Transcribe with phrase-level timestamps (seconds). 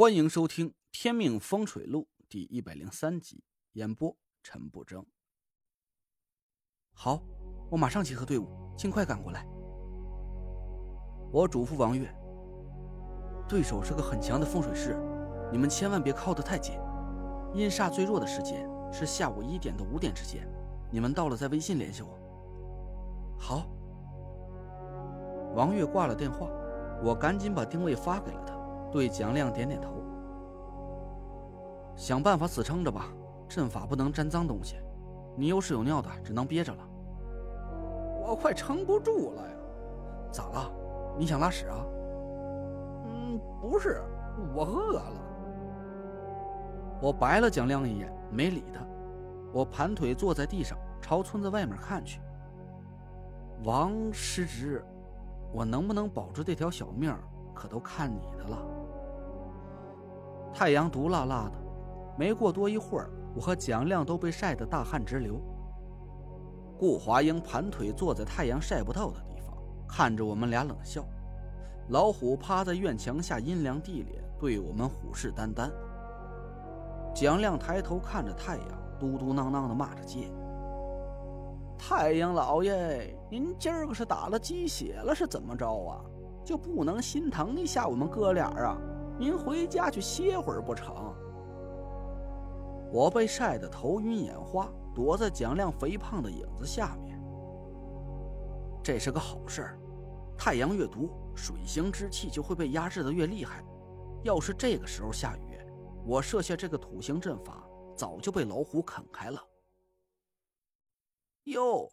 [0.00, 5.04] 欢迎收听《天命风水录》第一百零三集，演播陈不争。
[6.94, 7.20] 好，
[7.70, 9.46] 我马上集合队伍，尽快赶过来。
[11.30, 12.10] 我嘱咐王月，
[13.46, 14.96] 对手是个很强的风水师，
[15.52, 16.76] 你们千万别靠得太紧。
[17.52, 20.50] 阴煞最弱的时间是下午一点到五点之间，
[20.90, 22.18] 你们到了再微信联系我。
[23.38, 23.66] 好。
[25.54, 26.48] 王月挂了电话，
[27.04, 28.58] 我赶紧把定位发给了他。
[28.90, 29.88] 对蒋亮点点头，
[31.96, 33.06] 想办法死撑着吧，
[33.48, 34.76] 阵法不能沾脏东西。
[35.36, 36.88] 你有屎有尿的，只能憋着了。
[38.26, 39.54] 我快撑不住了呀！
[40.30, 40.70] 咋了？
[41.18, 41.84] 你想拉屎啊？
[43.06, 44.02] 嗯，不是，
[44.54, 45.02] 我饿了。
[47.00, 48.84] 我白了蒋亮一眼，没理他。
[49.52, 52.20] 我盘腿坐在地上，朝村子外面看去。
[53.64, 54.84] 王师侄，
[55.52, 57.14] 我能不能保住这条小命，
[57.54, 58.58] 可都看你的了。
[60.52, 61.52] 太阳毒辣辣的，
[62.18, 65.40] 没过多一会儿，我和蒋亮都被晒得大汗直流。
[66.78, 69.54] 顾华英盘腿坐在太阳晒不到的地方，
[69.88, 71.04] 看着我们俩冷笑。
[71.88, 75.70] 老虎趴在院墙下阴凉地里，对我们虎视眈眈。
[77.14, 78.66] 蒋亮抬头看着太阳，
[78.98, 80.30] 嘟嘟囔囔的骂着街
[81.76, 86.00] ：“太阳老爷，您今儿个是打了鸡血了，是怎么着啊？
[86.44, 88.78] 就不能心疼一下我们哥俩啊？”
[89.20, 91.14] 您回家去歇会儿不成？
[92.90, 97.20] 我被晒得头晕眼花，躲在蒋亮肥胖的影子下面。
[98.82, 99.78] 这是个好事儿，
[100.38, 103.62] 太阳越毒，水行之气就会被压制的越厉害。
[104.22, 105.60] 要是这个时候下雨，
[106.06, 107.62] 我设下这个土行阵法
[107.94, 109.38] 早就被老虎啃开了。
[111.42, 111.92] 哟，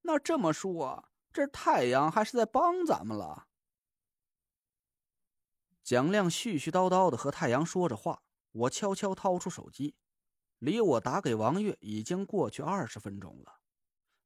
[0.00, 3.47] 那这么说，这太阳还是在帮咱们了？
[5.88, 8.22] 蒋亮絮絮叨叨的和太阳说着话，
[8.52, 9.96] 我悄悄掏出手机，
[10.58, 13.62] 离我打给王月已经过去二十分钟了。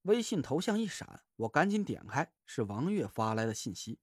[0.00, 4.00] 微信头像一闪，我赶紧点开，是王月发来的信息：“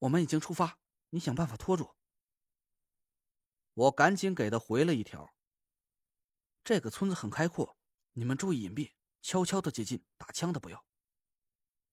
[0.00, 0.78] 我们已经出发，
[1.08, 1.96] 你想办法拖住。”
[3.72, 5.32] 我赶紧给他回了一条
[6.62, 7.78] ：“这个村子很开阔，
[8.12, 10.84] 你们注意隐蔽，悄悄的接近，打枪的不要。”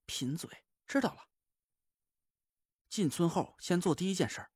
[0.06, 1.29] 贫嘴，知道了。
[2.90, 4.48] 进村后，先做第一件事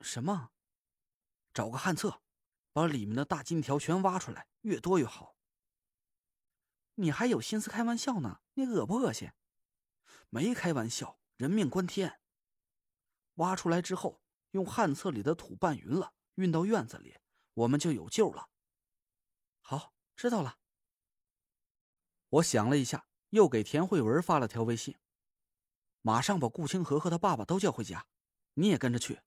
[0.00, 0.50] 什么？
[1.52, 2.22] 找个旱厕，
[2.72, 5.36] 把里面的大金条全挖出来，越多越好。
[6.94, 8.40] 你还有心思开玩笑呢？
[8.54, 9.30] 你恶不恶心？
[10.30, 12.20] 没开玩笑，人命关天。
[13.34, 17.18] 挖出来之后，用旱厕里的土拌匀了，运到院子里，
[17.54, 18.48] 我们就有救了。
[19.60, 20.58] 好，知道了。
[22.28, 24.98] 我想了一下，又给田慧文发了条微信。
[26.02, 28.06] 马上把顾清河和他爸爸都叫回家，
[28.54, 29.22] 你也跟着去，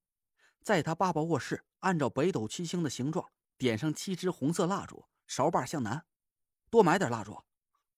[0.62, 6.06] 在他爸爸卧室按照北斗七星的形状点上七支红色蜡烛，勺把向南，
[6.70, 7.44] 多买点蜡烛，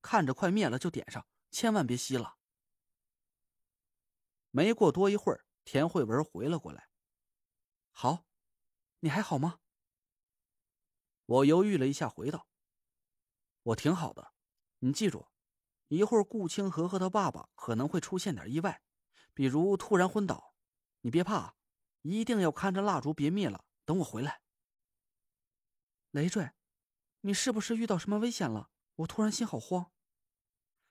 [0.01, 2.37] 看着快灭了就点上，千万别熄了。
[4.51, 6.87] 没过多一会儿，田慧文回了过来。
[7.91, 8.25] 好，
[8.99, 9.59] 你还好吗？
[11.25, 12.47] 我犹豫了一下，回道
[13.63, 14.33] ：“我挺好的，
[14.79, 15.27] 你记住。”
[15.87, 18.81] 一会儿，顾清河和他爸爸可能会出现点意外，
[19.33, 20.53] 比如突然昏倒。
[21.01, 21.55] 你别怕，
[22.01, 23.63] 一定要看着蜡烛别灭了。
[23.85, 24.41] 等我回来。
[26.11, 26.51] 累赘，
[27.21, 28.69] 你是不是遇到什么危险了？
[28.95, 29.91] 我突然心好慌。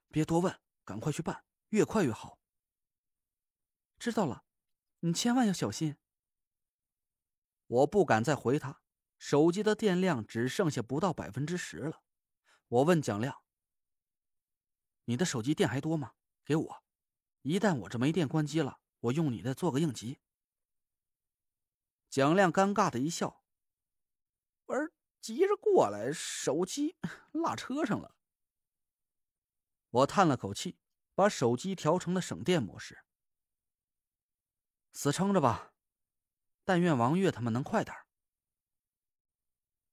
[0.08, 2.38] 别多问，赶快去办，越快越好。
[3.98, 4.44] 知道了，
[5.00, 5.96] 你千万要小心。
[7.66, 8.80] 我不敢再回他，
[9.18, 12.02] 手机的电量只剩下不到百分之十了。
[12.68, 13.42] 我问蒋亮。
[15.06, 16.12] 你的手机电还多吗？
[16.44, 16.84] 给我，
[17.42, 20.20] 一旦我这没电关机了，我用你的做个应急。
[22.08, 23.42] 蒋亮尴尬的一笑
[24.66, 24.90] ：“我
[25.20, 26.96] 急着过来，手机
[27.32, 28.14] 落车上了。”
[29.90, 30.78] 我叹了口气，
[31.14, 33.04] 把手机调成了省电模式。
[34.92, 35.72] 死撑着吧，
[36.64, 37.96] 但愿王月他们能快点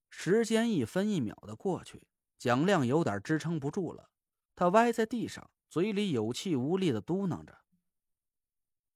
[0.10, 2.08] 时间一分一秒的过去，
[2.38, 4.10] 蒋亮有点支撑不住了。
[4.56, 7.60] 他歪在地上，嘴里有气无力的嘟囔着：“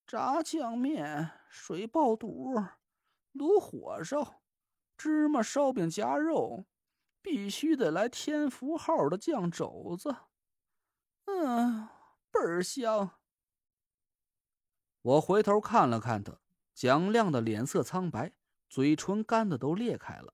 [0.06, 2.56] 炸酱面、水爆肚、
[3.34, 4.42] 卤火烧、
[4.98, 6.66] 芝麻烧饼夹肉，
[7.22, 10.16] 必须得来天福号的酱肘子。
[11.26, 11.88] 嗯，
[12.32, 13.20] 倍儿香。”
[15.02, 16.40] 我回头看了看他，
[16.74, 18.34] 蒋亮的脸色苍白，
[18.70, 20.34] 嘴唇干的都裂开了，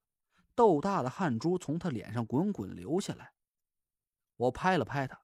[0.55, 3.32] 豆大的汗珠从他脸上滚滚流下来。
[4.35, 5.24] 我拍了拍他，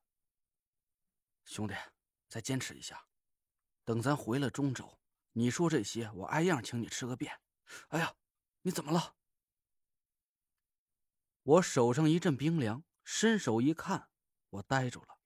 [1.43, 1.73] 兄弟，
[2.27, 3.07] 再坚持一下，
[3.83, 4.99] 等咱回了中州，
[5.33, 7.39] 你说这些，我挨样请你吃个遍，
[7.89, 8.15] 哎呀，
[8.61, 9.15] 你怎么了？
[11.41, 14.09] 我手上一阵冰凉，伸手一看，
[14.49, 15.19] 我呆住了。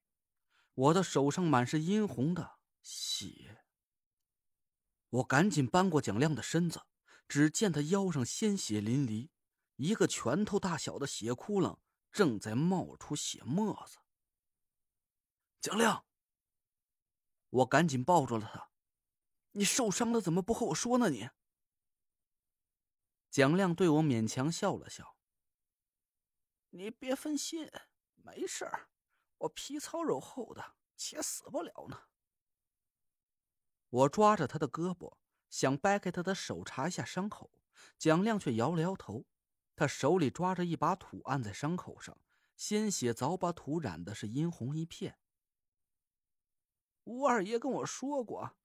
[0.75, 3.65] 我的手上满是殷红的血。
[5.09, 6.81] 我赶紧扳过蒋亮的身子，
[7.27, 9.29] 只见他腰上鲜血淋漓，
[9.75, 11.79] 一个拳头大小的血窟窿
[12.13, 13.97] 正在冒出血沫子。
[15.59, 16.05] 蒋亮，
[17.49, 18.69] 我赶紧抱住了他。
[19.53, 21.09] 你受伤了，怎么不和我说呢？
[21.09, 21.31] 你。
[23.31, 25.17] 蒋亮对我勉强笑了笑。
[26.69, 27.71] 你别分心，
[28.13, 28.89] 没事儿，
[29.39, 32.09] 我皮糙肉厚的，且死不了呢。
[33.89, 35.17] 我抓着他的胳膊，
[35.49, 37.51] 想掰开他的手查一下伤口，
[37.97, 39.25] 蒋亮却摇了摇头。
[39.75, 42.17] 他手里抓着一把土，按在伤口上，
[42.55, 45.17] 鲜血早把土染的是殷红一片。
[47.05, 48.55] 吴二爷跟我说过，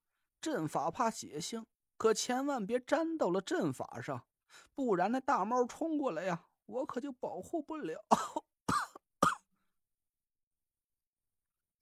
[0.40, 1.64] 阵法怕血腥，
[1.96, 4.26] 可千万别沾到了阵法上，
[4.74, 6.46] 不然那大猫冲过来呀。
[6.66, 8.04] 我可就保护不了。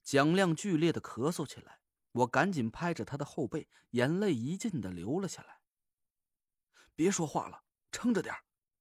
[0.04, 1.80] 蒋亮剧烈的咳嗽起来，
[2.12, 5.60] 我赶紧拍着他的后背，眼泪一劲的流了下来。
[6.94, 8.32] 别说话了，撑着点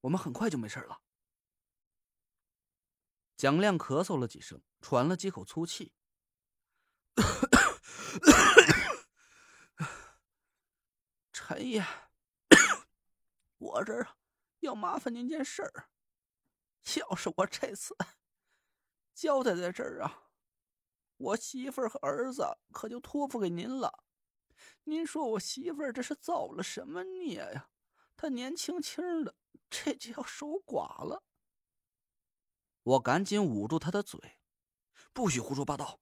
[0.06, 1.02] 我们很快就没事了。
[3.36, 5.94] 蒋亮咳嗽了几声，喘了几口粗气。
[11.34, 11.84] 陈爷，
[13.58, 14.08] 我这儿
[14.60, 15.90] 要麻烦您件事儿。
[16.98, 17.98] 要是我这次
[19.16, 20.30] 交代在这儿啊，
[21.18, 24.04] 我媳妇儿和儿子可就托付给您了。
[24.84, 27.72] 您说我媳妇儿这是造了什么孽呀？
[28.16, 29.36] 她年轻轻的，
[29.70, 31.24] 这就要守寡了。
[32.84, 34.40] 我赶紧捂住他的嘴，
[35.14, 36.00] 不许胡说八道。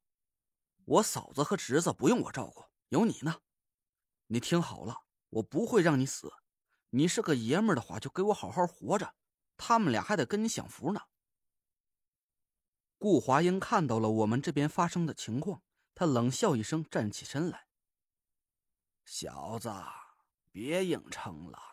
[0.86, 3.42] 我嫂子和侄子不用我照顾，有你呢。
[4.28, 6.34] 你听好了，我不会让你死。
[6.90, 9.16] 你是个爷们的话，就给我好好活着。
[9.56, 11.02] 他们俩还得跟你享福呢。
[12.98, 15.64] 顾华英看到了我们这边发生的情况，
[15.96, 17.68] 他冷笑一声，站起身来
[19.06, 19.72] ：“小子，
[20.52, 21.73] 别硬撑了，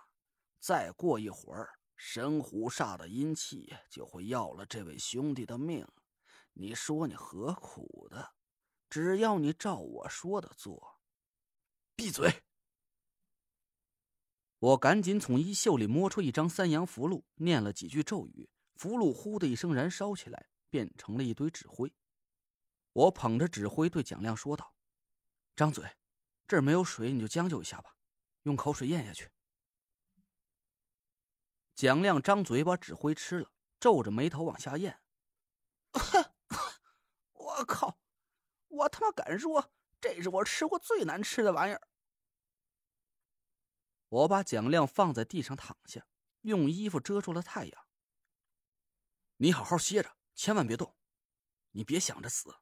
[0.61, 5.89] 再过一会儿，神虎煞的阴气就会要了这位兄弟的命。
[6.53, 8.35] 你说你何苦的？
[8.91, 11.01] 只要你照我说的做，
[11.97, 12.43] 闭嘴。”
[14.59, 21.95] 我赶紧从衣袖里摸出一张三阳符箓，念了几句咒语，符箓呼的一声燃烧起来，变成了一堆纸灰。
[22.93, 24.75] 我捧着纸灰对蒋亮说道
[25.57, 25.97] ：“张嘴，
[26.47, 27.97] 这儿没有水，你就将就一下吧，
[28.43, 29.31] 用口水咽下去。”
[31.81, 33.51] 蒋亮张嘴把纸灰吃了，
[33.81, 35.01] 皱着眉头往下咽。
[37.33, 37.99] 我靠！
[38.69, 41.89] 我他妈敢说，这是我吃过最难吃的玩意儿。
[44.11, 46.07] 我把蒋亮放在地上躺下，
[46.43, 47.87] 用衣服遮住了太阳。
[49.39, 50.95] 你好好歇着，千万别动。
[51.71, 52.57] 你别想着死，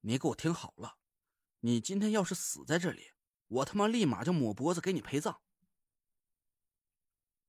[0.00, 0.98] 你给我听好了，
[1.60, 3.12] 你今天要是死在这里，
[3.46, 5.40] 我他妈立马就抹脖子给你陪葬。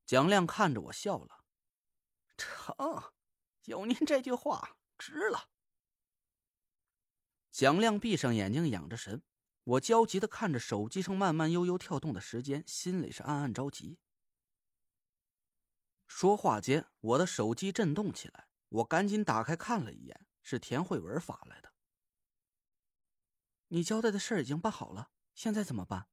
[0.09, 1.43] 蒋亮看着我笑了，
[2.35, 3.13] 成，
[3.65, 5.51] 有您这句话值了。
[7.51, 9.21] 蒋亮闭上眼睛，养着神。
[9.65, 13.99] 我焦急的看着手机上慢慢悠悠跳动的时间，心里是暗暗着急。
[16.07, 21.71] 说话间，我的手机震动起来，我赶紧打开看了一眼，是田慧文发来的。
[23.67, 26.09] 你交代的事儿已经办好了，现在怎么办？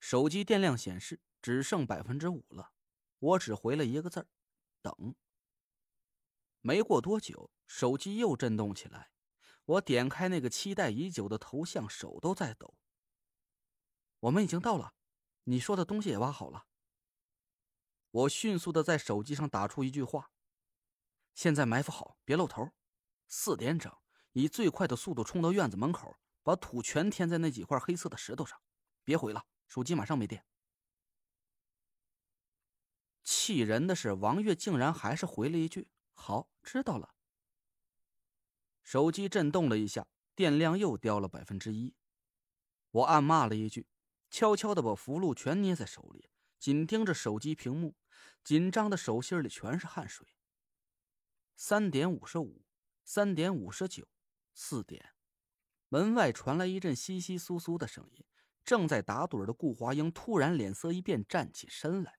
[0.00, 2.72] 手机电量显示只剩百分之五了，
[3.18, 4.26] 我只回了一个字儿：
[4.82, 5.14] 等。
[6.60, 9.10] 没过多久，手机又震动起来。
[9.64, 12.74] 我点开那个期待已久的头像，手都在抖。
[14.20, 14.94] 我们已经到了，
[15.44, 16.66] 你说的东西也挖好了。
[18.10, 20.32] 我迅速的在手机上打出一句话
[21.32, 22.72] ：“现在埋伏好，别露头。
[23.28, 23.96] 四点整，
[24.32, 28.60] 以最快的速度冲到院子门口，把土全填在那几块黑色的石头上。
[29.04, 30.44] 别回了，手机马上没电。”
[33.32, 37.14] 气人的是，王月竟然还是回了一句：“好，知道了。”
[38.82, 41.94] 手机震动了一下，电量又掉了百分之一。
[42.90, 43.86] 我暗骂了一句，
[44.32, 47.94] 悄悄的把符箓全捏在手里，紧盯着手机屏幕，
[48.42, 50.26] 紧张的手心里全是汗水。
[51.54, 52.64] 三点五十五，
[53.04, 54.08] 三点五十九，
[54.52, 55.14] 四点，
[55.88, 58.24] 门外传来一阵窸窸窣窣的声音。
[58.64, 62.18] 正在打盹的顾华英突然脸色一变，站起身来。